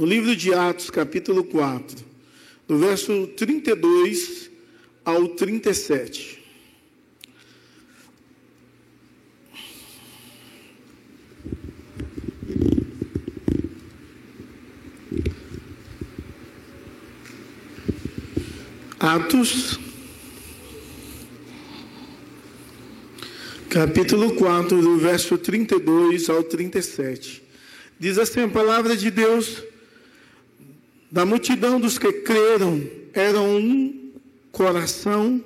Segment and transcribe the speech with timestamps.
[0.00, 2.02] no livro de Atos, capítulo 4,
[2.66, 4.50] do verso 32
[5.04, 6.42] ao 37.
[18.98, 19.78] Atos,
[23.68, 27.42] capítulo 4, do verso 32 ao 37.
[27.98, 29.68] Diz assim a palavra de Deus:
[31.10, 32.82] Da multidão dos que creram,
[33.12, 34.12] eram um
[34.52, 35.42] coração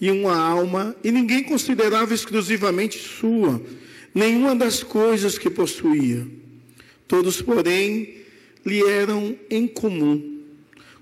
[0.00, 3.62] e uma alma, e ninguém considerava exclusivamente sua
[4.14, 6.26] nenhuma das coisas que possuía.
[7.06, 8.16] Todos, porém,
[8.64, 10.40] lhe eram em comum.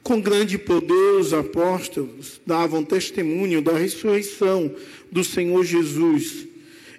[0.03, 4.75] Com grande poder, os apóstolos davam testemunho da ressurreição
[5.11, 6.47] do Senhor Jesus,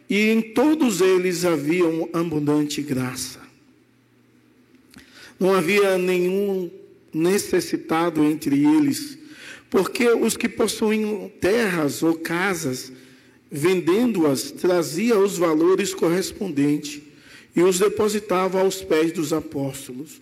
[0.09, 3.39] e em todos eles havia abundante graça.
[5.39, 6.71] Não havia nenhum
[7.15, 9.17] necessitado entre eles,
[9.69, 12.91] porque os que possuíam terras ou casas,
[13.49, 17.01] vendendo-as, trazia os valores correspondentes
[17.55, 20.21] e os depositava aos pés dos apóstolos.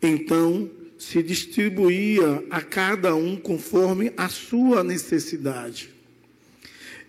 [0.00, 5.90] Então, se distribuía a cada um conforme a sua necessidade.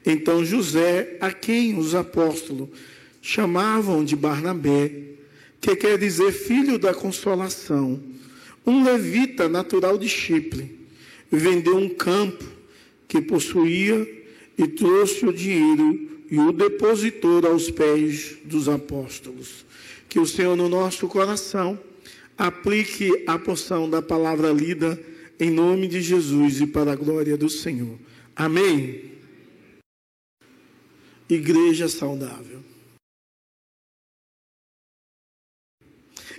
[0.03, 2.69] Então José, a quem os apóstolos
[3.21, 4.91] chamavam de Barnabé,
[5.61, 8.01] que quer dizer filho da consolação,
[8.65, 10.79] um levita natural de Chipre,
[11.31, 12.43] vendeu um campo
[13.07, 14.07] que possuía
[14.57, 19.65] e trouxe o dinheiro e o depositou aos pés dos apóstolos.
[20.07, 21.79] Que o Senhor no nosso coração
[22.37, 24.99] Aplique a porção da palavra lida
[25.39, 27.97] em nome de Jesus e para a glória do Senhor.
[28.35, 29.11] Amém.
[31.29, 32.63] Igreja saudável.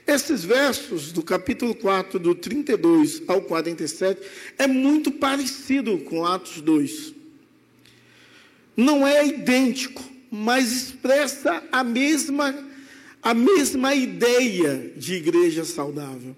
[0.06, 4.20] Esses versos do capítulo 4, do 32 ao 47,
[4.58, 7.14] é muito parecido com Atos 2.
[8.76, 12.54] Não é idêntico, mas expressa a mesma
[13.24, 16.36] a mesma ideia de igreja saudável.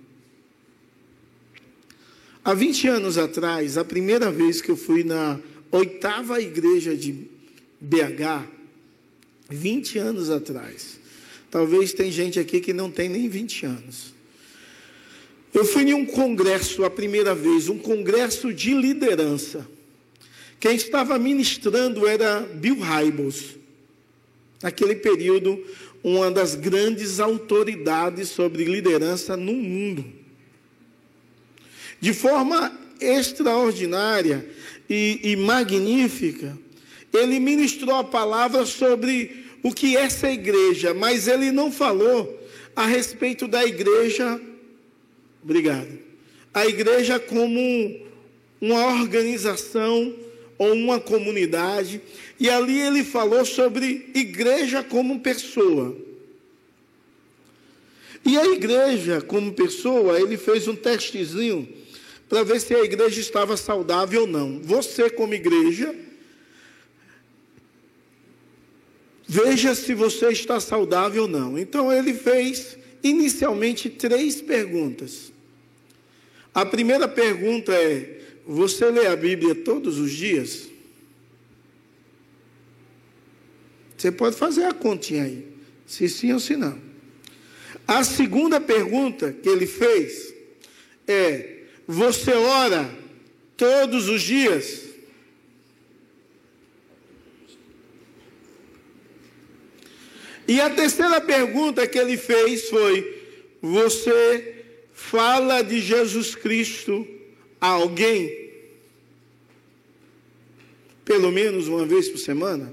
[2.45, 5.41] Há 20 anos atrás, a primeira vez que eu fui na
[5.73, 7.27] oitava igreja de
[7.81, 8.47] BH,
[9.51, 11.01] 20 anos atrás.
[11.57, 14.13] Talvez tem gente aqui que não tem nem 20 anos.
[15.55, 19.67] Eu fui em um congresso a primeira vez, um congresso de liderança.
[20.61, 23.57] Quem estava ministrando era Bill Hybels.
[24.63, 25.59] Naquele período,
[26.05, 30.05] uma das grandes autoridades sobre liderança no mundo.
[31.99, 34.47] De forma extraordinária
[34.91, 36.55] e, e magnífica,
[37.15, 42.41] ele ministrou a palavra sobre o que essa igreja, mas ele não falou
[42.77, 44.41] a respeito da igreja.
[45.43, 45.99] Obrigado.
[46.55, 48.01] A igreja como
[48.61, 50.15] uma organização
[50.57, 52.01] ou uma comunidade,
[52.39, 55.97] e ali ele falou sobre igreja como pessoa.
[58.25, 61.69] E a igreja como pessoa, ele fez um testezinho
[62.29, 64.61] para ver se a igreja estava saudável ou não.
[64.63, 65.93] Você como igreja,
[69.27, 71.59] veja se você está saudável ou não.
[71.59, 75.33] Então ele fez inicialmente três perguntas.
[76.55, 80.69] A primeira pergunta é: você lê a Bíblia todos os dias?
[83.97, 85.47] Você pode fazer a continha aí,
[85.87, 86.79] se sim ou se não.
[87.89, 90.35] A segunda pergunta que ele fez
[91.07, 92.89] é: Você ora
[93.57, 94.86] todos os dias?
[100.49, 103.23] E a terceira pergunta que ele fez foi:
[103.61, 107.07] Você fala de Jesus Cristo
[107.61, 108.47] a alguém?
[111.05, 112.73] Pelo menos uma vez por semana?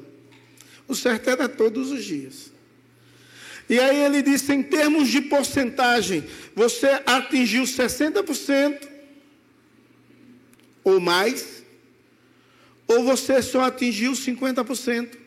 [0.88, 2.52] O certo era todos os dias.
[3.70, 6.24] E aí ele disse: em termos de porcentagem,
[6.56, 8.90] você atingiu 60%
[10.84, 11.64] ou mais,
[12.88, 15.23] ou você só atingiu 50%.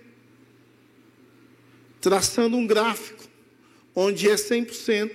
[2.07, 3.25] Traçando um gráfico,
[3.93, 5.11] onde é 100%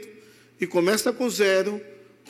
[0.59, 1.79] e começa com zero,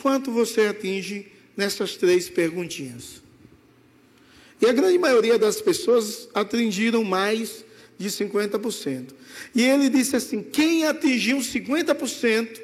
[0.00, 1.26] quanto você atinge
[1.56, 3.20] nessas três perguntinhas?
[4.60, 7.64] E a grande maioria das pessoas atingiram mais
[7.98, 9.08] de 50%.
[9.52, 12.60] E ele disse assim: quem atingiu 50%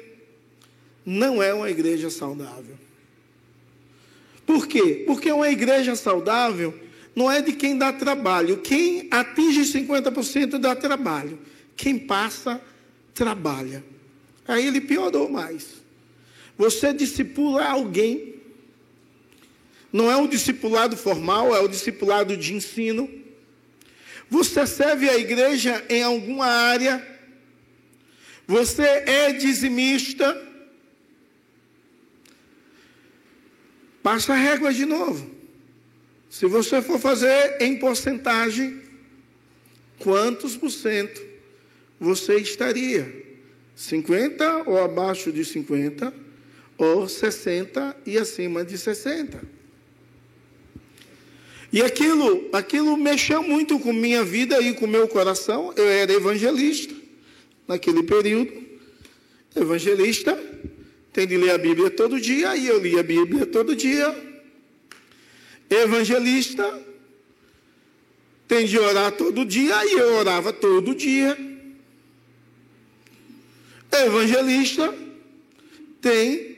[1.05, 2.77] não é uma igreja saudável.
[4.45, 5.03] Por quê?
[5.05, 6.73] Porque uma igreja saudável
[7.13, 8.59] não é de quem dá trabalho.
[8.59, 11.37] Quem atinge 50% dá trabalho.
[11.79, 12.61] Quem passa,
[13.13, 13.81] trabalha.
[14.45, 15.81] Aí ele piorou mais.
[16.57, 18.35] você discipula alguém.
[19.91, 23.09] Não é um discipulado formal, é o discipulado de ensino.
[24.29, 27.01] Você serve a igreja em alguma área.
[28.45, 30.27] Você é dizimista.
[34.03, 35.33] Passa a régua de novo.
[36.29, 38.81] Se você for fazer em porcentagem,
[39.97, 41.28] quantos por cento
[41.99, 43.27] você estaria?
[43.75, 46.13] 50 ou abaixo de 50,
[46.77, 49.41] ou 60 e acima de 60.
[51.71, 55.71] E aquilo, aquilo mexeu muito com minha vida e com meu coração.
[55.75, 56.93] Eu era evangelista
[57.67, 58.51] naquele período.
[59.55, 60.37] Evangelista
[61.13, 64.15] tem de ler a Bíblia todo dia, e eu li a Bíblia todo dia.
[65.69, 66.81] Evangelista
[68.47, 71.48] tem de orar todo dia, e eu orava todo dia.
[73.91, 74.93] Evangelista
[76.01, 76.57] tem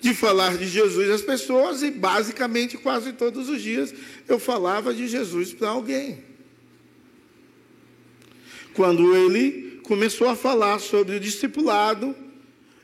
[0.00, 3.92] de falar de Jesus às pessoas, e basicamente quase todos os dias
[4.28, 6.22] eu falava de Jesus para alguém.
[8.74, 12.14] Quando ele começou a falar sobre o discipulado,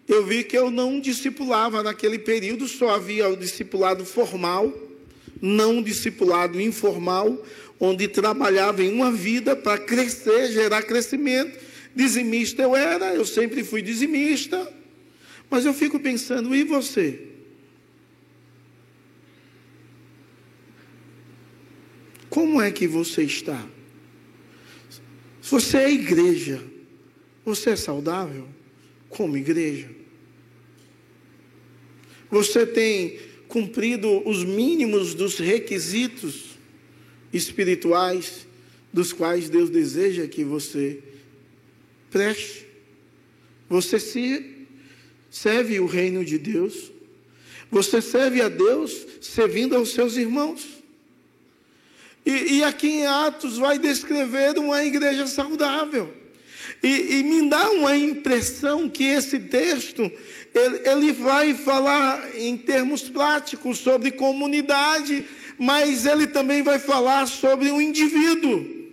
[0.09, 4.73] eu vi que eu não discipulava naquele período, só havia o discipulado formal,
[5.41, 7.43] não discipulado informal,
[7.79, 11.63] onde trabalhava em uma vida para crescer, gerar crescimento.
[11.94, 14.73] Dizimista eu era, eu sempre fui dizimista,
[15.49, 17.29] mas eu fico pensando, e você?
[22.29, 23.64] Como é que você está?
[25.41, 26.61] Se você é igreja,
[27.44, 28.49] você é saudável
[29.08, 29.88] como igreja?
[32.29, 36.58] Você tem cumprido os mínimos dos requisitos
[37.32, 38.49] espirituais
[38.93, 41.00] dos quais Deus deseja que você
[42.14, 42.64] preste?
[43.69, 44.69] Você se
[45.28, 46.93] serve o reino de Deus?
[47.72, 50.64] Você serve a Deus servindo aos seus irmãos?
[52.25, 56.14] E, e aqui em Atos vai descrever uma igreja saudável.
[56.81, 60.02] E, e, me dá uma impressão que esse texto
[60.55, 65.25] ele, ele vai falar em termos práticos sobre comunidade,
[65.58, 68.84] mas ele também vai falar sobre o indivíduo.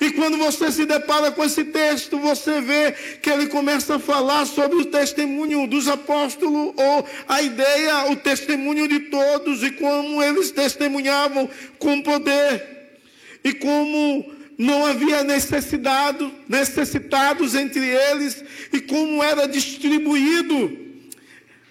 [0.00, 4.46] E quando você se depara com esse texto, você vê que ele começa a falar
[4.46, 10.50] sobre o testemunho dos apóstolos, ou a ideia, o testemunho de todos, e como eles
[10.50, 12.98] testemunhavam com poder,
[13.44, 18.42] e como não havia necessidade, necessitados entre eles,
[18.72, 20.90] e como era distribuído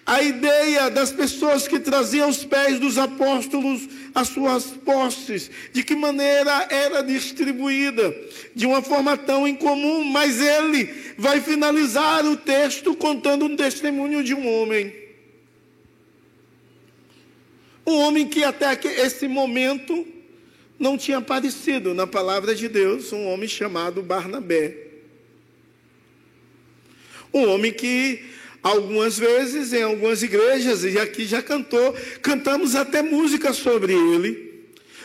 [0.06, 5.94] a ideia das pessoas que traziam os pés dos apóstolos as suas posses, de que
[5.94, 8.14] maneira era distribuída,
[8.54, 14.34] de uma forma tão incomum, mas ele vai finalizar o texto contando um testemunho de
[14.34, 14.92] um homem.
[17.86, 20.06] Um homem que até esse momento
[20.78, 24.76] não tinha aparecido na palavra de Deus, um homem chamado Barnabé.
[27.32, 28.24] Um homem que
[28.62, 34.50] algumas vezes em algumas igrejas, e aqui já cantou, cantamos até música sobre ele.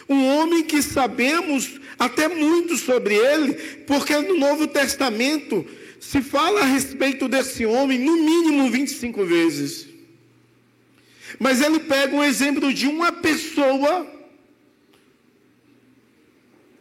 [0.07, 3.53] Um homem que sabemos até muito sobre ele,
[3.87, 5.65] porque no Novo Testamento
[5.99, 9.87] se fala a respeito desse homem no mínimo 25 vezes.
[11.39, 14.07] Mas ele pega um exemplo de uma pessoa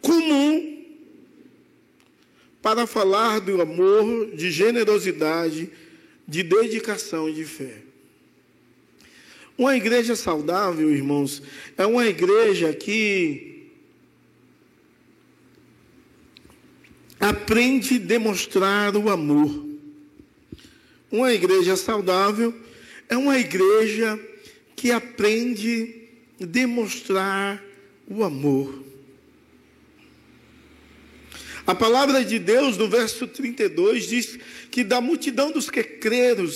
[0.02, 0.74] comum
[2.60, 5.70] para falar do amor, de generosidade,
[6.26, 7.82] de dedicação e de fé.
[9.56, 11.42] Uma igreja saudável, irmãos,
[11.76, 13.70] é uma igreja que
[17.20, 19.64] aprende a demonstrar o amor.
[21.10, 22.52] Uma igreja saudável
[23.08, 24.18] é uma igreja
[24.74, 26.02] que aprende
[26.40, 27.62] a demonstrar
[28.08, 28.84] o amor.
[31.66, 34.38] A palavra de Deus, no verso 32, diz
[34.70, 36.46] que da multidão dos que creram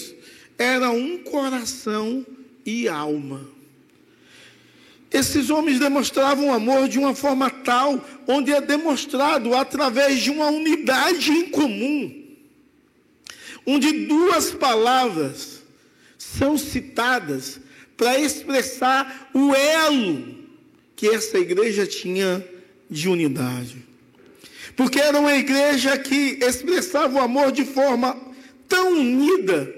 [0.59, 2.27] era um coração
[2.65, 3.49] e alma.
[5.11, 11.31] Esses homens demonstravam amor de uma forma tal, onde é demonstrado através de uma unidade
[11.31, 12.27] em comum,
[13.65, 15.63] onde duas palavras
[16.19, 17.59] são citadas
[17.97, 20.37] para expressar o elo
[20.95, 22.47] que essa igreja tinha
[22.91, 23.88] de unidade
[24.79, 28.17] porque era uma igreja que expressava o amor de forma
[28.69, 29.75] tão unida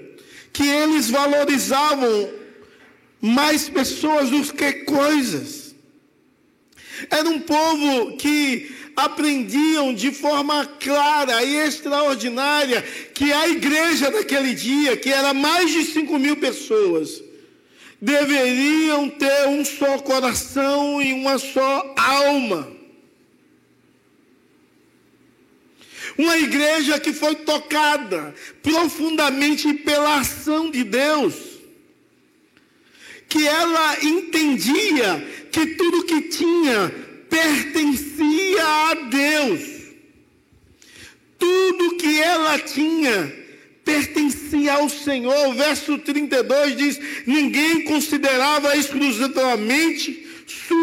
[0.53, 2.29] que eles valorizavam
[3.19, 5.73] mais pessoas do que coisas.
[7.09, 12.83] Era um povo que aprendiam de forma clara e extraordinária
[13.15, 17.23] que a igreja daquele dia, que era mais de 5 mil pessoas,
[17.99, 22.80] deveriam ter um só coração e uma só alma.
[26.17, 31.35] Uma igreja que foi tocada profundamente pela ação de Deus,
[33.27, 36.93] que ela entendia que tudo que tinha
[37.29, 39.81] pertencia a Deus.
[41.39, 43.33] Tudo que ela tinha
[43.83, 45.47] pertencia ao Senhor.
[45.47, 50.30] O verso 32 diz: Ninguém considerava exclusivamente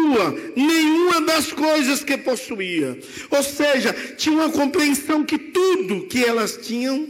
[0.09, 2.97] sua nenhuma das coisas que possuía.
[3.29, 7.07] Ou seja, tinha uma compreensão que tudo que elas tinham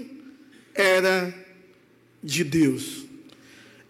[0.74, 1.34] era
[2.22, 3.06] de Deus.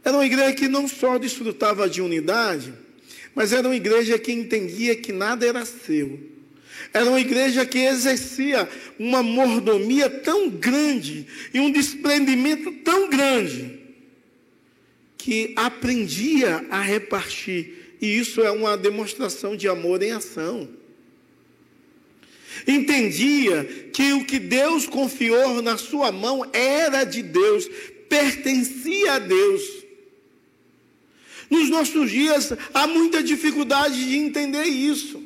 [0.04, 2.74] Era uma igreja que não só desfrutava de unidade,
[3.34, 6.20] mas era uma igreja que entendia que nada era seu.
[6.94, 13.80] Era uma igreja que exercia uma mordomia tão grande e um desprendimento tão grande
[15.18, 17.79] que aprendia a repartir.
[18.02, 20.70] E isso é uma demonstração de amor em ação.
[22.68, 23.64] Entendia
[23.94, 27.70] que o que Deus confiou na sua mão era de Deus,
[28.08, 29.62] pertencia a Deus.
[31.50, 35.24] Nos nossos dias há muita dificuldade de entender isso.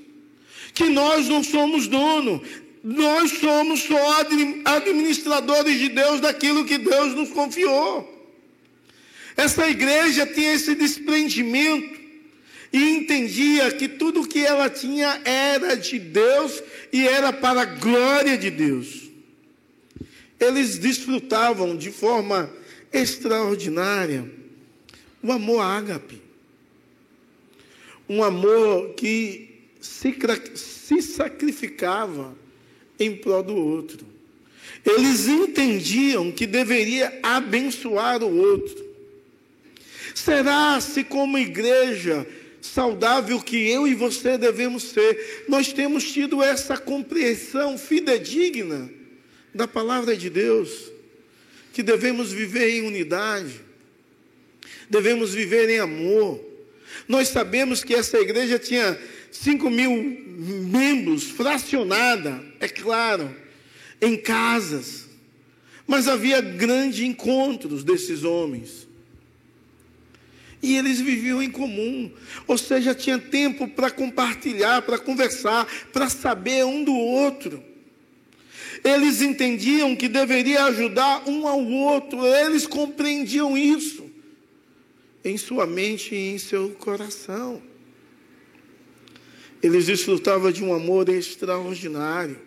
[0.73, 2.41] Que nós não somos dono,
[2.83, 4.21] nós somos só
[4.65, 8.09] administradores de Deus daquilo que Deus nos confiou.
[9.35, 12.02] Essa igreja tinha esse desprendimento
[12.73, 18.35] e entendia que tudo que ela tinha era de Deus e era para a glória
[18.35, 19.11] de Deus.
[20.39, 22.51] Eles desfrutavam de forma
[22.91, 24.27] extraordinária
[25.21, 26.19] o amor ágape.
[28.09, 30.13] Um amor que se,
[30.55, 32.35] se sacrificava
[32.99, 34.05] em prol do outro.
[34.83, 38.83] Eles entendiam que deveria abençoar o outro.
[40.13, 42.27] Será se como igreja
[42.63, 48.89] saudável que eu e você devemos ser, nós temos tido essa compreensão fidedigna
[49.53, 50.89] da palavra de Deus,
[51.73, 53.59] que devemos viver em unidade,
[54.89, 56.41] devemos viver em amor.
[57.05, 58.97] Nós sabemos que essa igreja tinha
[59.29, 63.35] 5 mil membros, fracionada, é claro,
[64.01, 65.09] em casas.
[65.85, 68.87] Mas havia grandes encontros desses homens.
[70.63, 72.09] E eles viviam em comum,
[72.47, 77.61] ou seja, tinha tempo para compartilhar, para conversar, para saber um do outro.
[78.81, 84.09] Eles entendiam que deveria ajudar um ao outro, eles compreendiam isso
[85.23, 87.61] em sua mente e em seu coração.
[89.61, 92.39] Eles desfrutavam de um amor extraordinário.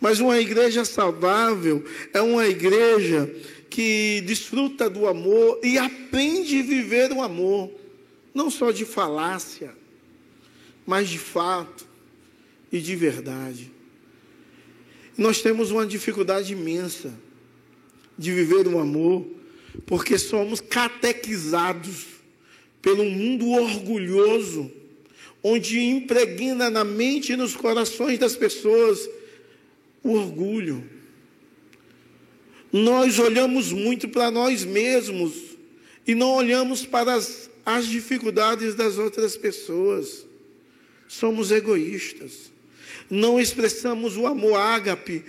[0.00, 3.30] Mas uma igreja saudável é uma igreja
[3.76, 7.70] que desfruta do amor e aprende a viver o amor,
[8.32, 9.74] não só de falácia,
[10.86, 11.86] mas de fato
[12.72, 13.70] e de verdade.
[15.14, 17.12] Nós temos uma dificuldade imensa
[18.16, 19.26] de viver o amor
[19.84, 22.06] porque somos catequizados
[22.80, 24.72] pelo mundo orgulhoso,
[25.42, 29.06] onde impregna na mente e nos corações das pessoas
[30.02, 30.95] o orgulho.
[32.72, 35.32] Nós olhamos muito para nós mesmos
[36.06, 40.26] e não olhamos para as, as dificuldades das outras pessoas.
[41.08, 42.52] Somos egoístas.
[43.08, 45.24] Não expressamos o amor ágape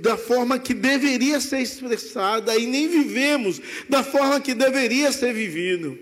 [0.00, 5.98] da forma que deveria ser expressada e nem vivemos da forma que deveria ser vivido.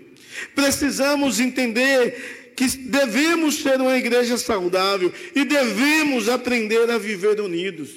[0.55, 7.89] Precisamos entender que devemos ser uma igreja saudável e devemos aprender a viver unidos.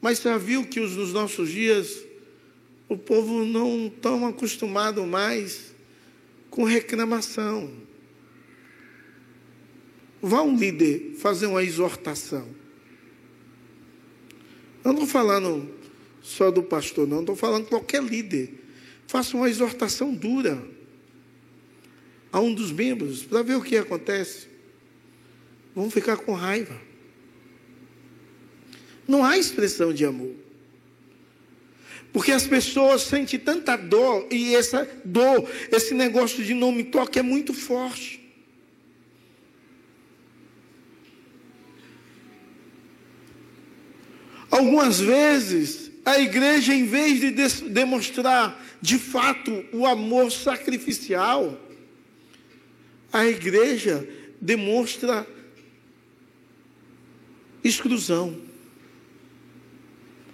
[0.00, 2.04] Mas já viu que nos nossos dias
[2.88, 5.72] o povo não tão acostumado mais
[6.50, 7.70] com reclamação.
[10.20, 12.48] Vá um líder fazer uma exortação.
[14.84, 15.70] Eu não estou falando
[16.22, 18.54] só do pastor, não, estou falando qualquer líder.
[19.06, 20.62] Faça uma exortação dura
[22.32, 24.48] a um dos membros para ver o que acontece.
[25.74, 26.89] Vão ficar com raiva.
[29.10, 30.36] Não há expressão de amor.
[32.12, 37.18] Porque as pessoas sentem tanta dor, e essa dor, esse negócio de não me toque
[37.18, 38.20] é muito forte.
[44.48, 47.32] Algumas vezes, a igreja, em vez de
[47.68, 51.60] demonstrar de fato o amor sacrificial,
[53.12, 54.08] a igreja
[54.40, 55.26] demonstra
[57.64, 58.49] exclusão,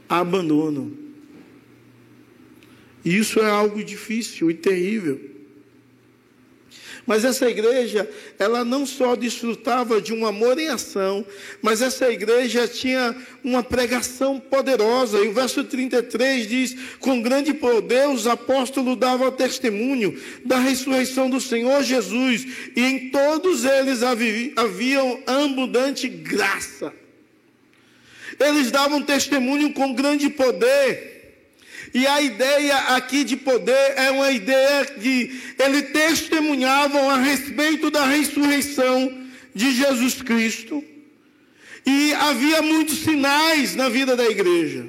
[0.09, 0.97] abandono.
[3.05, 5.37] E isso é algo difícil e terrível.
[7.07, 11.25] Mas essa igreja, ela não só desfrutava de um amor em ação,
[11.63, 15.19] mas essa igreja tinha uma pregação poderosa.
[15.19, 21.41] E o verso 33 diz: Com grande poder os apóstolos davam testemunho da ressurreição do
[21.41, 22.45] Senhor Jesus,
[22.75, 26.93] e em todos eles haviam abundante graça.
[28.39, 31.15] Eles davam testemunho com grande poder.
[31.95, 38.05] E a ideia aqui de poder é uma ideia de eles testemunhavam a respeito da
[38.05, 40.85] ressurreição de Jesus Cristo.
[41.87, 44.85] E havia muitos sinais na vida da igreja.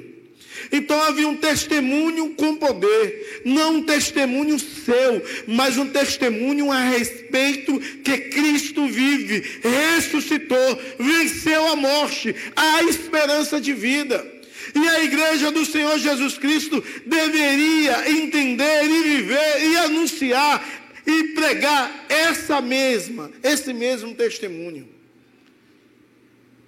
[0.70, 7.78] Então havia um testemunho com poder, não um testemunho seu, mas um testemunho a respeito
[8.02, 14.38] que Cristo vive, ressuscitou, venceu a morte, a esperança de vida.
[14.74, 20.62] E a igreja do Senhor Jesus Cristo deveria entender e viver e anunciar
[21.06, 24.86] e pregar essa mesma, esse mesmo testemunho.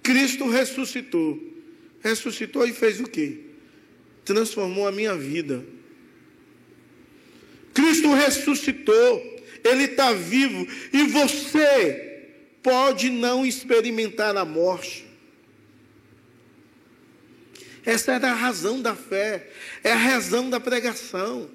[0.01, 1.39] Cristo ressuscitou.
[2.03, 3.50] Ressuscitou e fez o quê?
[4.23, 5.65] Transformou a minha vida.
[7.73, 9.41] Cristo ressuscitou.
[9.63, 10.67] Ele está vivo.
[10.91, 12.11] E você
[12.61, 15.05] pode não experimentar a morte.
[17.83, 19.49] Essa era a razão da fé,
[19.83, 21.49] é a razão da pregação.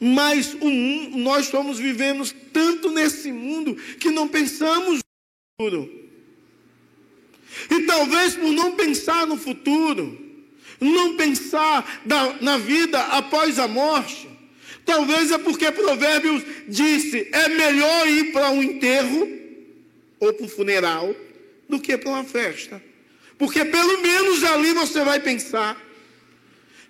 [0.00, 5.02] Mas um, nós estamos vivendo tanto nesse mundo que não pensamos no
[5.60, 6.08] futuro.
[7.68, 10.27] E talvez por não pensar no futuro,
[10.80, 12.02] não pensar
[12.40, 14.28] na vida após a morte,
[14.84, 19.28] talvez é porque Provérbios disse: é melhor ir para um enterro
[20.20, 21.14] ou para um funeral
[21.68, 22.82] do que para uma festa.
[23.36, 25.80] Porque pelo menos ali você vai pensar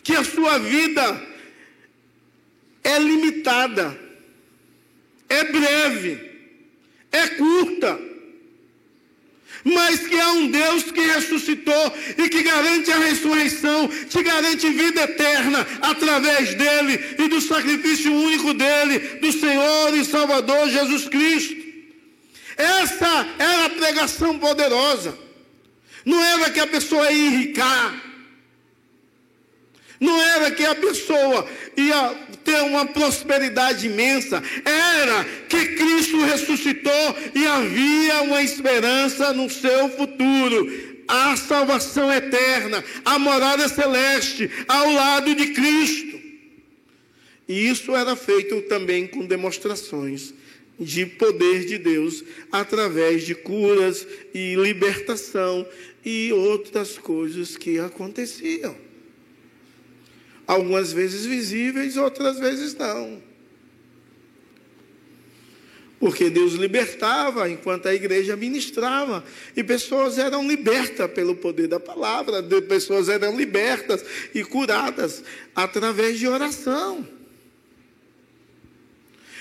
[0.02, 1.22] que a sua vida
[2.82, 3.98] é limitada,
[5.28, 6.30] é breve,
[7.12, 8.07] é curta.
[9.64, 15.02] Mas que há um Deus que ressuscitou e que garante a ressurreição, te garante vida
[15.02, 21.56] eterna através dele e do sacrifício único dele, do Senhor e Salvador Jesus Cristo.
[22.56, 25.16] Essa era a pregação poderosa.
[26.04, 28.07] Não era que a pessoa ia enricar.
[30.00, 34.42] Não era que a pessoa ia ter uma prosperidade imensa.
[34.64, 40.88] Era que Cristo ressuscitou e havia uma esperança no seu futuro.
[41.06, 46.18] A salvação eterna, a morada celeste, ao lado de Cristo.
[47.48, 50.34] E isso era feito também com demonstrações
[50.78, 55.66] de poder de Deus através de curas e libertação
[56.04, 58.87] e outras coisas que aconteciam.
[60.48, 63.22] Algumas vezes visíveis, outras vezes não.
[66.00, 69.22] Porque Deus libertava enquanto a igreja ministrava,
[69.54, 74.02] e pessoas eram libertas pelo poder da palavra, pessoas eram libertas
[74.34, 75.22] e curadas
[75.54, 77.17] através de oração.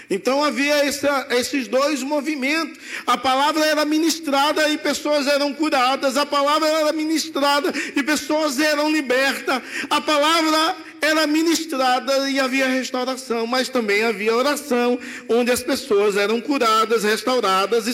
[0.09, 2.77] Então havia essa, esses dois movimentos.
[3.05, 6.15] A palavra era ministrada e pessoas eram curadas.
[6.15, 9.61] A palavra era ministrada e pessoas eram libertas.
[9.89, 16.39] A palavra era ministrada e havia restauração, mas também havia oração, onde as pessoas eram
[16.39, 17.93] curadas, restauradas e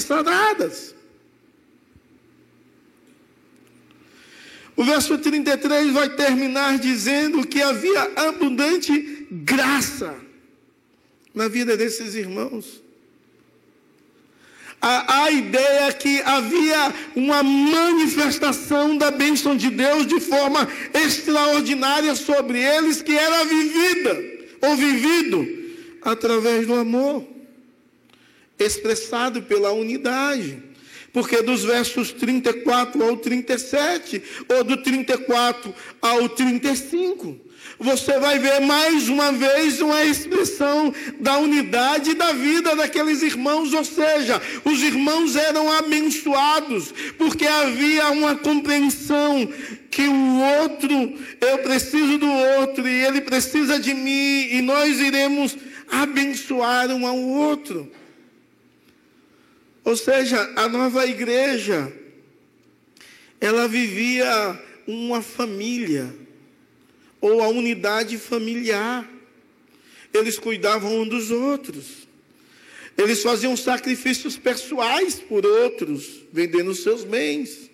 [0.00, 0.94] saradas.
[4.74, 10.21] O verso 33 vai terminar dizendo que havia abundante graça
[11.34, 12.82] na vida desses irmãos.
[14.80, 22.16] A, a ideia é que havia uma manifestação da bênção de Deus de forma extraordinária
[22.16, 24.24] sobre eles, que era vivida
[24.60, 25.46] ou vivido
[26.02, 27.24] através do amor,
[28.58, 30.71] expressado pela unidade.
[31.12, 37.38] Porque dos versos 34 ao 37, ou do 34 ao 35,
[37.78, 43.84] você vai ver mais uma vez uma expressão da unidade da vida daqueles irmãos, ou
[43.84, 49.46] seja, os irmãos eram abençoados, porque havia uma compreensão
[49.90, 55.56] que o outro, eu preciso do outro e ele precisa de mim, e nós iremos
[55.90, 57.90] abençoar um ao outro.
[59.84, 61.92] Ou seja, a nova igreja,
[63.40, 66.14] ela vivia uma família
[67.20, 69.08] ou a unidade familiar.
[70.12, 72.06] Eles cuidavam um dos outros.
[72.96, 77.70] Eles faziam sacrifícios pessoais por outros, vendendo seus bens.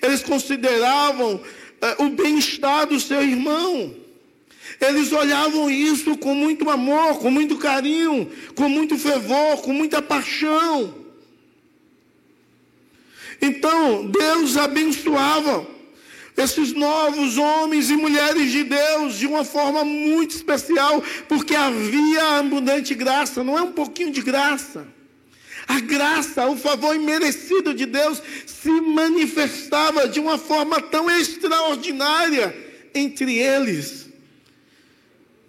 [0.00, 1.42] Eles consideravam
[1.80, 3.94] eh, o bem-estar do seu irmão.
[4.80, 11.01] Eles olhavam isso com muito amor, com muito carinho, com muito fervor, com muita paixão.
[13.42, 15.66] Então, Deus abençoava
[16.36, 22.94] esses novos homens e mulheres de Deus de uma forma muito especial, porque havia abundante
[22.94, 24.86] graça, não é um pouquinho de graça.
[25.66, 32.54] A graça, o favor imerecido de Deus se manifestava de uma forma tão extraordinária
[32.94, 34.08] entre eles,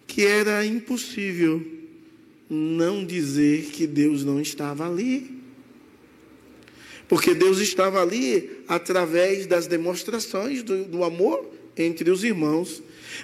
[0.07, 1.65] que era impossível
[2.49, 5.32] não dizer que Deus não estava ali.
[7.13, 11.47] Porque Deus estava ali através das demonstrações do, do amor
[11.77, 12.81] entre os irmãos.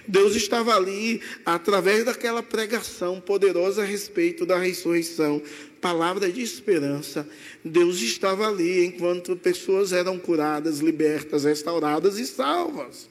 [0.08, 5.42] Deus estava ali através daquela pregação poderosa a respeito da ressurreição,
[5.82, 7.28] palavra de esperança.
[7.66, 13.10] Deus estava ali enquanto pessoas eram curadas, libertas, restauradas e salvas.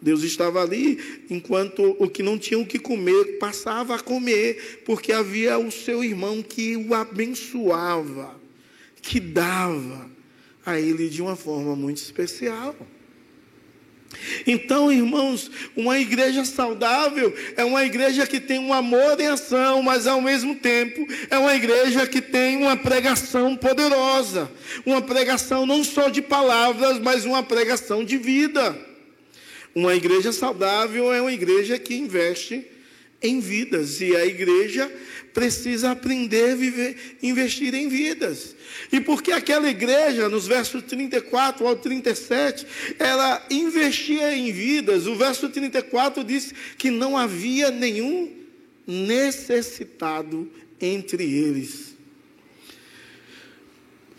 [0.00, 5.12] Deus estava ali enquanto o que não tinha o que comer passava a comer, porque
[5.12, 8.41] havia o seu irmão que o abençoava
[9.02, 10.08] que dava
[10.64, 12.74] a ele de uma forma muito especial.
[14.46, 20.06] Então, irmãos, uma igreja saudável é uma igreja que tem um amor em ação, mas
[20.06, 24.50] ao mesmo tempo é uma igreja que tem uma pregação poderosa.
[24.84, 28.76] Uma pregação não só de palavras, mas uma pregação de vida.
[29.74, 32.66] Uma igreja saudável é uma igreja que investe
[33.22, 34.90] em vidas, e a igreja
[35.32, 38.54] precisa aprender a viver, investir em vidas.
[38.90, 42.66] E porque aquela igreja, nos versos 34 ao 37,
[42.98, 45.06] ela investia em vidas.
[45.06, 48.30] O verso 34 diz que não havia nenhum
[48.86, 51.94] necessitado entre eles.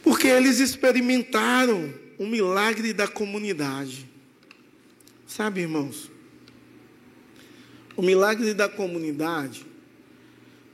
[0.02, 4.08] Porque eles experimentaram o milagre da comunidade.
[5.28, 6.13] Sabe, irmãos?
[7.96, 9.66] O milagre da comunidade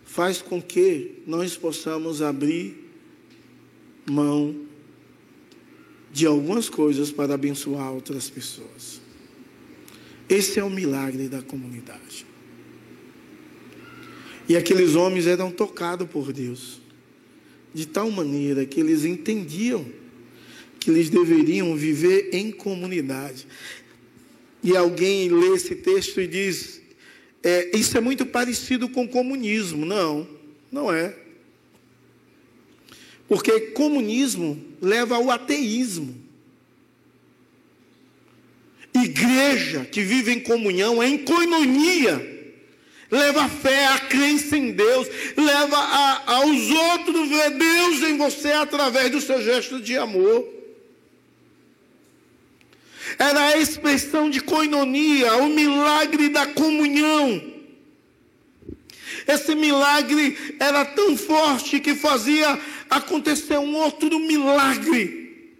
[0.05, 2.89] faz com que nós possamos abrir
[4.09, 4.55] mão
[6.11, 9.01] de algumas coisas para abençoar outras pessoas.
[10.27, 12.25] Esse é o milagre da comunidade.
[14.47, 16.81] E aqueles homens eram tocados por Deus,
[17.73, 19.85] de tal maneira que eles entendiam
[20.79, 23.45] que eles deveriam viver em comunidade.
[24.63, 26.78] E alguém lê esse texto e diz:
[27.43, 29.85] é, isso é muito parecido com comunismo.
[29.85, 30.27] Não,
[30.71, 31.15] não é.
[33.27, 36.15] Porque comunismo leva ao ateísmo.
[38.93, 42.37] Igreja que vive em comunhão, é em coinonia.
[43.11, 48.51] Leva a fé, a crença em Deus, leva a, aos outros ver Deus em você
[48.51, 50.58] através do seu gesto de amor
[53.19, 57.53] era a expressão de coinonia, o milagre da comunhão.
[59.27, 62.57] Esse milagre era tão forte que fazia
[62.89, 65.51] acontecer um outro milagre.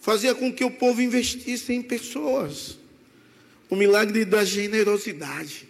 [0.00, 2.78] Fazia com que o povo investisse em pessoas.
[3.68, 5.68] O milagre da generosidade.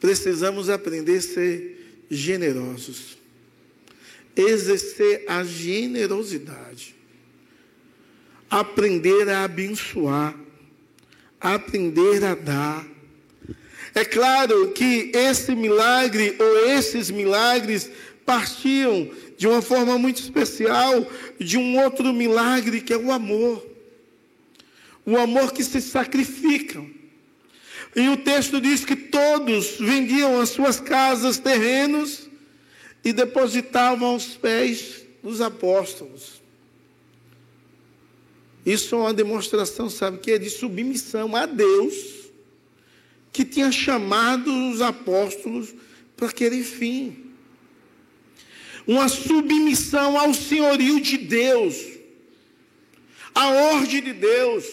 [0.00, 3.18] Precisamos aprender a ser generosos.
[4.34, 6.95] Exercer a generosidade
[8.50, 10.34] aprender a abençoar,
[11.40, 12.86] aprender a dar.
[13.94, 17.90] É claro que esse milagre ou esses milagres
[18.24, 21.06] partiam de uma forma muito especial
[21.38, 23.64] de um outro milagre que é o amor.
[25.04, 26.84] O amor que se sacrifica.
[27.94, 32.28] E o texto diz que todos vendiam as suas casas, terrenos
[33.04, 36.35] e depositavam aos pés dos apóstolos.
[38.66, 41.94] Isso é uma demonstração, sabe, que é de submissão a Deus,
[43.32, 45.72] que tinha chamado os apóstolos
[46.16, 47.16] para aquele fim.
[48.84, 51.76] Uma submissão ao senhorio de Deus,
[53.32, 54.64] à ordem de Deus,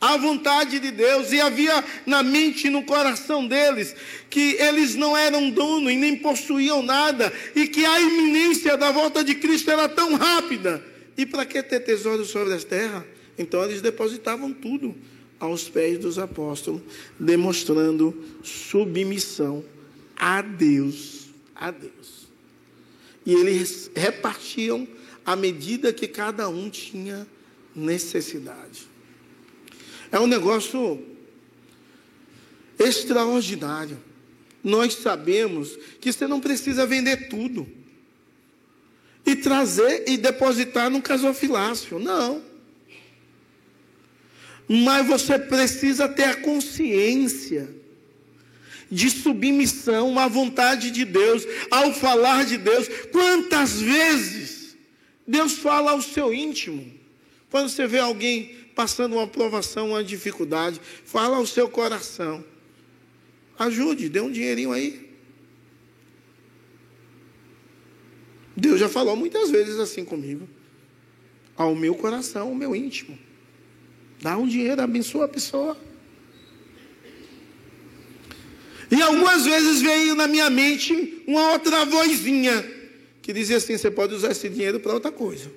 [0.00, 3.94] à vontade de Deus, e havia na mente e no coração deles
[4.28, 9.22] que eles não eram dono e nem possuíam nada, e que a iminência da volta
[9.22, 13.04] de Cristo era tão rápida e para que ter tesouros sobre as terras?
[13.38, 14.94] Então eles depositavam tudo
[15.38, 16.82] aos pés dos apóstolos,
[17.18, 19.64] demonstrando submissão
[20.16, 22.26] a Deus, a Deus.
[23.24, 24.86] E eles repartiam
[25.24, 27.26] à medida que cada um tinha
[27.74, 28.86] necessidade.
[30.10, 31.04] É um negócio
[32.78, 33.98] extraordinário.
[34.62, 37.66] nós sabemos que você não precisa vender tudo
[39.26, 41.98] e trazer e depositar no casofilácio.
[41.98, 42.42] Não.
[44.68, 47.68] Mas você precisa ter a consciência
[48.90, 52.88] de submissão à vontade de Deus, ao falar de Deus.
[53.10, 54.76] Quantas vezes
[55.26, 56.92] Deus fala ao seu íntimo?
[57.50, 62.44] Quando você vê alguém passando uma provação, uma dificuldade, fala ao seu coração.
[63.58, 65.05] Ajude, dê um dinheirinho aí.
[68.56, 70.48] Deus já falou muitas vezes assim comigo.
[71.56, 73.18] Ao meu coração, ao meu íntimo.
[74.20, 75.76] Dá um dinheiro, abençoa a pessoa.
[78.90, 82.64] E algumas vezes veio na minha mente uma outra vozinha
[83.20, 85.50] que dizia assim: você pode usar esse dinheiro para outra coisa.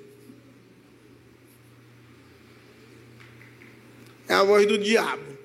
[4.28, 5.38] É a voz do diabo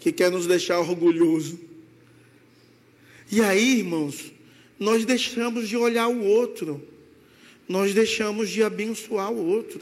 [0.00, 1.58] que quer nos deixar orgulhoso.
[3.30, 4.32] E aí, irmãos,
[4.78, 6.82] nós deixamos de olhar o outro,
[7.68, 9.80] nós deixamos de abençoar o outro.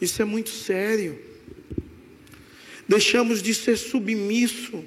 [0.00, 1.18] Isso é muito sério.
[2.88, 4.84] Deixamos de ser submisso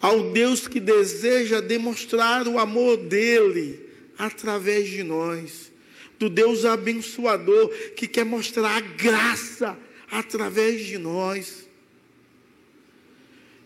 [0.00, 3.80] ao Deus que deseja demonstrar o amor dele
[4.16, 5.72] através de nós,
[6.18, 9.78] do Deus abençoador que quer mostrar a graça
[10.10, 11.68] através de nós.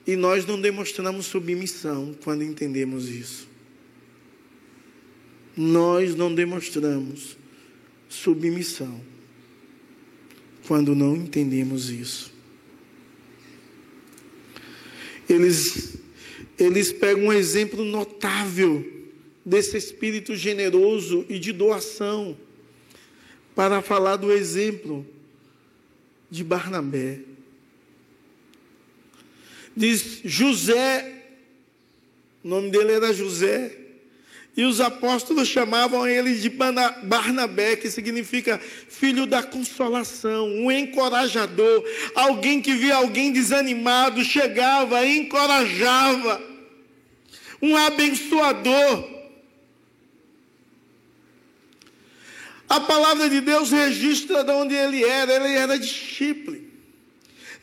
[0.06, 3.53] E nós não demonstramos submissão quando entendemos isso
[5.56, 7.36] nós não demonstramos
[8.08, 9.00] submissão
[10.66, 12.32] quando não entendemos isso.
[15.28, 15.96] Eles,
[16.58, 18.84] eles pegam um exemplo notável
[19.44, 22.36] desse espírito generoso e de doação
[23.54, 25.06] para falar do exemplo
[26.30, 27.20] de Barnabé.
[29.76, 31.24] Diz José,
[32.42, 33.83] o nome dele era José,
[34.56, 42.62] e os apóstolos chamavam ele de Barnabé, que significa filho da consolação, um encorajador, alguém
[42.62, 46.40] que via alguém desanimado, chegava, encorajava,
[47.60, 49.12] um abençoador.
[52.68, 56.73] A palavra de Deus registra de onde ele era, ele era de Chipre.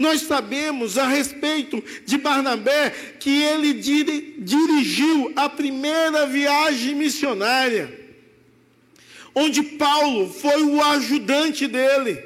[0.02, 3.72] Nós sabemos a respeito de Barnabé que ele
[4.40, 8.00] dirigiu a primeira viagem missionária,
[9.36, 12.20] onde Paulo foi o ajudante dele.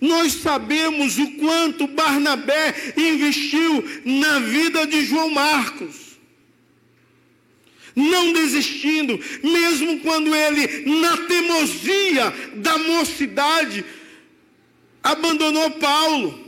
[0.00, 6.06] Nós sabemos o quanto Barnabé investiu na vida de João Marcos
[7.94, 13.82] não desistindo, mesmo quando ele, na teimosia da mocidade,
[15.06, 16.46] abandonou Paulo.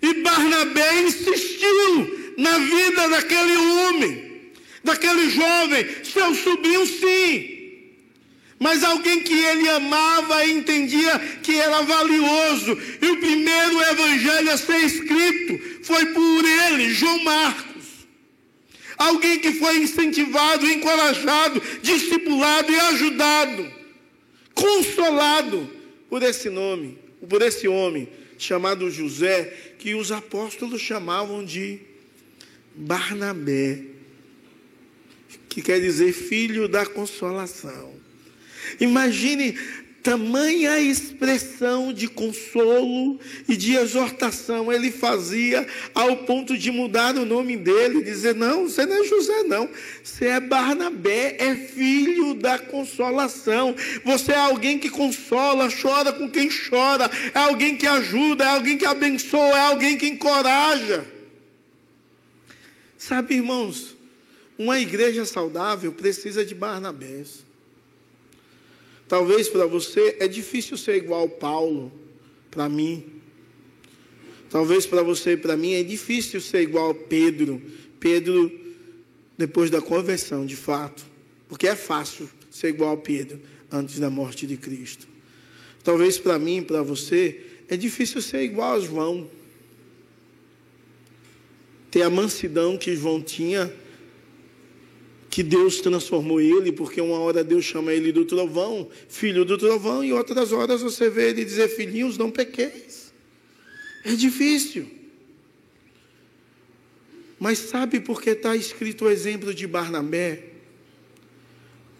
[0.00, 4.52] E Barnabé insistiu na vida daquele homem,
[4.82, 7.48] daquele jovem, seu sobrinho, sim.
[8.58, 12.78] Mas alguém que ele amava e entendia que era valioso.
[13.00, 17.82] E o primeiro evangelho a ser escrito foi por ele, João Marcos.
[18.96, 23.72] Alguém que foi incentivado, encorajado, discipulado e ajudado,
[24.54, 25.70] consolado
[26.08, 28.08] por esse nome por esse homem
[28.38, 31.80] chamado José, que os apóstolos chamavam de
[32.74, 33.82] Barnabé,
[35.48, 37.94] que quer dizer filho da consolação.
[38.80, 39.58] Imagine
[40.02, 47.56] tamanha expressão de consolo e de exortação ele fazia ao ponto de mudar o nome
[47.56, 49.68] dele e dizer: Não, você não é José, não.
[50.02, 53.74] Você é Barnabé, é filho da consolação.
[54.04, 58.76] Você é alguém que consola, chora com quem chora, é alguém que ajuda, é alguém
[58.76, 61.06] que abençoa, é alguém que encoraja.
[62.98, 63.96] Sabe, irmãos,
[64.58, 67.51] uma igreja saudável precisa de Barnabés.
[69.12, 71.92] Talvez para você é difícil ser igual Paulo,
[72.50, 73.04] para mim.
[74.48, 77.60] Talvez para você e para mim é difícil ser igual Pedro.
[78.00, 78.50] Pedro,
[79.36, 81.04] depois da conversão, de fato.
[81.46, 83.38] Porque é fácil ser igual Pedro
[83.70, 85.06] antes da morte de Cristo.
[85.84, 89.30] Talvez para mim e para você é difícil ser igual a João.
[91.90, 93.70] Ter a mansidão que João tinha
[95.32, 100.04] que Deus transformou ele, porque uma hora Deus chama ele do trovão, filho do trovão,
[100.04, 103.14] e outras horas você vê ele dizer, filhinhos, não pequeis.
[104.04, 104.86] É difícil.
[107.40, 110.50] Mas sabe por que está escrito o exemplo de Barnabé?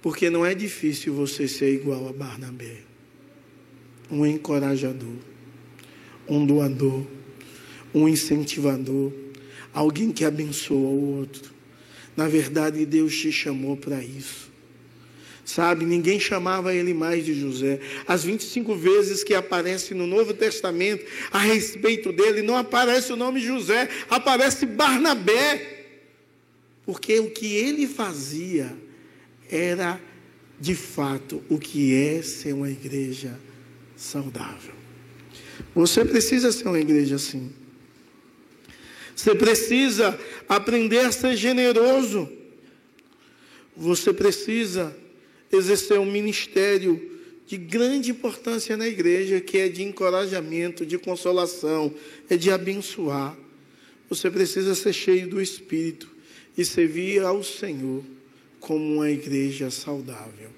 [0.02, 2.80] Porque não é difícil você ser igual a Barnabé.
[4.10, 5.16] Um encorajador,
[6.28, 7.06] um doador,
[7.94, 9.10] um incentivador,
[9.72, 11.51] alguém que abençoa o outro.
[12.16, 14.51] Na verdade, Deus te chamou para isso.
[15.44, 17.81] Sabe, ninguém chamava ele mais de José.
[18.07, 23.40] As 25 vezes que aparece no Novo Testamento a respeito dele, não aparece o nome
[23.40, 25.85] José, aparece Barnabé.
[26.87, 28.72] Porque o que ele fazia
[29.51, 30.01] era,
[30.61, 33.38] de fato, o que é ser uma igreja
[33.96, 34.75] saudável.
[35.75, 37.53] Você precisa ser uma igreja assim.
[39.14, 42.29] Você precisa aprender a ser generoso.
[43.77, 44.94] Você precisa
[45.51, 47.11] exercer um ministério
[47.46, 51.92] de grande importância na igreja, que é de encorajamento, de consolação,
[52.29, 53.37] é de abençoar.
[54.09, 56.09] Você precisa ser cheio do Espírito
[56.57, 58.05] e servir ao Senhor
[58.61, 60.51] como uma igreja saudável.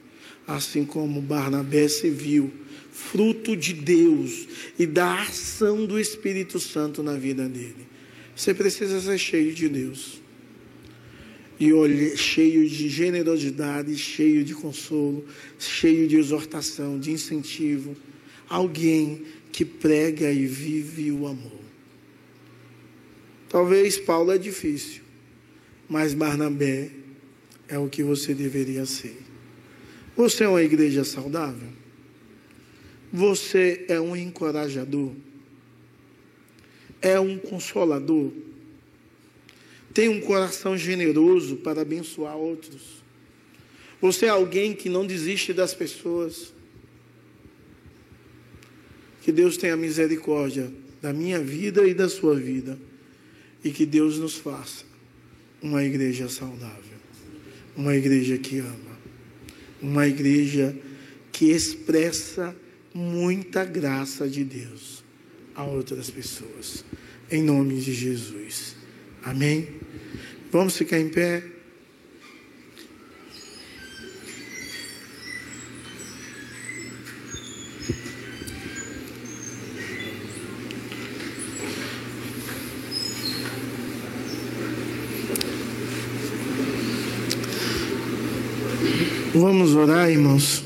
[0.46, 2.52] Assim como Barnabé serviu,
[2.92, 4.46] fruto de Deus
[4.78, 7.93] e da ação do Espírito Santo na vida dele.
[8.34, 10.20] Você precisa ser cheio de Deus.
[11.58, 15.24] E olhe, cheio de generosidade, cheio de consolo,
[15.58, 17.96] cheio de exortação, de incentivo.
[18.48, 21.60] Alguém que prega e vive o amor.
[23.48, 25.02] Talvez Paulo é difícil,
[25.88, 26.90] mas Barnabé
[27.68, 29.16] é o que você deveria ser.
[30.16, 31.68] Você é uma igreja saudável?
[33.12, 35.12] Você é um encorajador?
[37.04, 38.32] É um consolador,
[39.92, 43.04] tem um coração generoso para abençoar outros.
[44.00, 46.52] Você é alguém que não desiste das pessoas.
[49.22, 52.78] Que Deus tenha misericórdia da minha vida e da sua vida.
[53.62, 54.84] E que Deus nos faça
[55.62, 56.98] uma igreja saudável.
[57.76, 58.98] Uma igreja que ama.
[59.80, 60.74] Uma igreja
[61.30, 62.56] que expressa
[62.94, 65.03] muita graça de Deus
[65.54, 66.84] a outras pessoas.
[67.30, 68.76] Em nome de Jesus.
[69.22, 69.68] Amém?
[70.50, 71.42] Vamos ficar em pé.
[89.34, 90.63] Vamos orar, irmãos.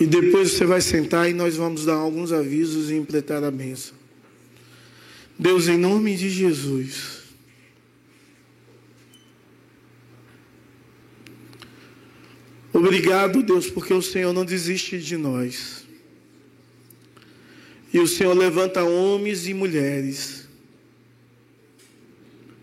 [0.00, 3.96] E depois você vai sentar e nós vamos dar alguns avisos e impletar a bênção.
[5.36, 7.18] Deus, em nome de Jesus.
[12.72, 15.84] Obrigado, Deus, porque o Senhor não desiste de nós.
[17.92, 20.46] E o Senhor levanta homens e mulheres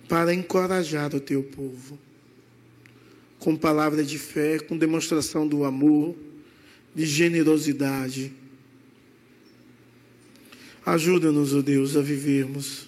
[0.07, 1.99] para encorajar o teu povo,
[3.39, 6.15] com palavra de fé, com demonstração do amor
[6.95, 8.31] de generosidade.
[10.85, 12.87] Ajuda-nos, ó oh Deus, a vivermos.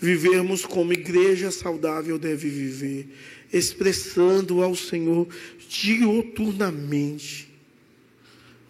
[0.00, 3.08] Vivermos como igreja saudável deve viver,
[3.52, 5.28] expressando ao Senhor
[5.68, 7.48] dioturnamente,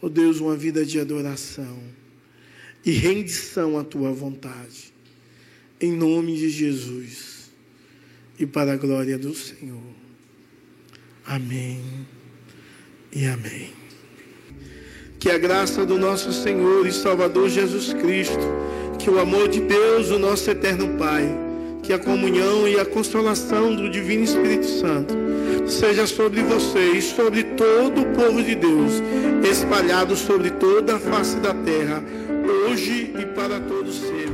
[0.00, 1.82] ó oh Deus, uma vida de adoração
[2.84, 4.92] e rendição à tua vontade.
[5.80, 7.50] Em nome de Jesus
[8.38, 9.82] e para a glória do Senhor.
[11.24, 11.80] Amém
[13.12, 13.81] e amém.
[15.22, 18.42] Que a graça do nosso Senhor e Salvador Jesus Cristo,
[18.98, 21.32] que o amor de Deus, o nosso eterno Pai,
[21.80, 25.14] que a comunhão e a consolação do Divino Espírito Santo
[25.68, 28.94] seja sobre você e sobre todo o povo de Deus,
[29.48, 32.02] espalhado sobre toda a face da terra,
[32.66, 34.31] hoje e para todos sempre.